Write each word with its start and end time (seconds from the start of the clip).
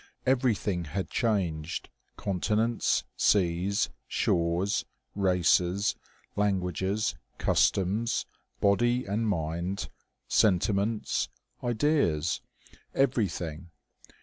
Every 0.25 0.55
thing 0.55 0.85
had 0.85 1.11
changed: 1.11 1.87
continents, 2.17 3.03
seas, 3.15 3.91
shores, 4.07 4.83
races, 5.13 5.95
lan 6.35 6.59
guages, 6.59 7.13
customs, 7.37 8.25
body 8.59 9.05
and 9.05 9.29
mind, 9.29 9.91
sentiments, 10.27 11.29
ideas 11.63 12.41
every 12.95 13.27
thing. 13.27 13.69